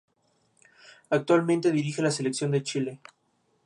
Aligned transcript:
Actualmente 1.11 1.71
dirige 1.71 2.01
a 2.01 2.05
la 2.05 2.09
Selección 2.09 2.49
de 2.49 2.63
Chile. 2.63 3.01